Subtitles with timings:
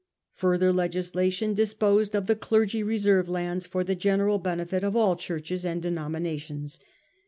[0.33, 5.63] Further legislation disposed of the clergy reserve lands for the general benefit of all churches
[5.63, 6.79] and denominations.